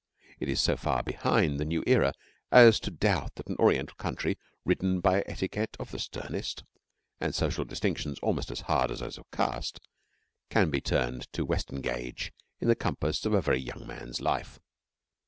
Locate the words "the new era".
1.59-2.13